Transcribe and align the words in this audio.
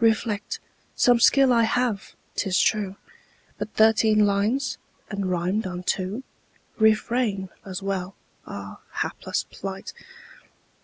Reflect. 0.00 0.58
Some 0.96 1.20
skill 1.20 1.52
I 1.52 1.62
have, 1.62 2.16
'tis 2.34 2.58
true; 2.58 2.96
But 3.56 3.74
thirteen 3.74 4.18
lines! 4.26 4.78
and 5.10 5.30
rimed 5.30 5.64
on 5.64 5.84
two! 5.84 6.24
"Refrain" 6.76 7.50
as 7.64 7.84
well. 7.84 8.16
Ah, 8.48 8.80
Hapless 8.90 9.44
plight! 9.48 9.92